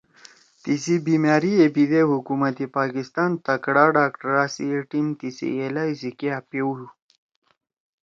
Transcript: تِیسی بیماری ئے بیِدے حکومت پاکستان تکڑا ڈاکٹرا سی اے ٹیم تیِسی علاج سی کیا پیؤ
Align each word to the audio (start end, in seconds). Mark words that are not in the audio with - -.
تِیسی 0.63 0.95
بیماری 1.07 1.51
ئے 1.59 1.65
بیِدے 1.73 2.01
حکومت 2.11 2.57
پاکستان 2.77 3.29
تکڑا 3.45 3.85
ڈاکٹرا 3.97 4.43
سی 4.53 4.65
اے 4.71 4.79
ٹیم 4.89 5.07
تیِسی 5.19 5.49
علاج 5.65 5.91
سی 6.01 6.11
کیا 6.19 6.35
پیؤ 6.49 6.71